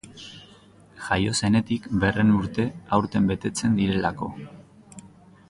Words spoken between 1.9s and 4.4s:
berrehun urte aurten betetzen direlako.